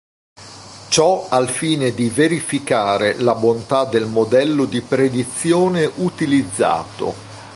Ciò 0.89 1.29
al 1.29 1.47
fine 1.47 1.91
di 1.93 2.09
verificare 2.09 3.19
la 3.21 3.35
bontà 3.35 3.85
del 3.85 4.07
modello 4.07 4.65
di 4.65 4.81
predizione 4.81 5.85
utilizzato. 5.97 7.13